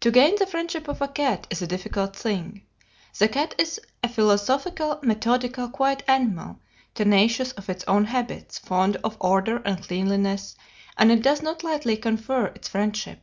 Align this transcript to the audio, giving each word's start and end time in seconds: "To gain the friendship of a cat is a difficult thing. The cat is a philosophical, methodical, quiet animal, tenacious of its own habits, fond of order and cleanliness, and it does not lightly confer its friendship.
"To 0.00 0.10
gain 0.10 0.34
the 0.38 0.44
friendship 0.46 0.86
of 0.86 1.00
a 1.00 1.08
cat 1.08 1.46
is 1.48 1.62
a 1.62 1.66
difficult 1.66 2.14
thing. 2.14 2.66
The 3.18 3.26
cat 3.26 3.54
is 3.56 3.80
a 4.04 4.08
philosophical, 4.10 5.00
methodical, 5.02 5.70
quiet 5.70 6.02
animal, 6.06 6.60
tenacious 6.94 7.52
of 7.52 7.70
its 7.70 7.82
own 7.88 8.04
habits, 8.04 8.58
fond 8.58 8.96
of 9.02 9.16
order 9.18 9.62
and 9.64 9.82
cleanliness, 9.82 10.56
and 10.98 11.10
it 11.10 11.22
does 11.22 11.40
not 11.40 11.64
lightly 11.64 11.96
confer 11.96 12.48
its 12.48 12.68
friendship. 12.68 13.22